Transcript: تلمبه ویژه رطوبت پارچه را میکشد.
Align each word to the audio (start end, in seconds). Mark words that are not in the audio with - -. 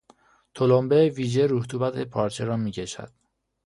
تلمبه 0.53 1.09
ویژه 1.09 1.45
رطوبت 1.49 2.03
پارچه 2.03 2.43
را 2.43 2.57
میکشد. 2.57 3.11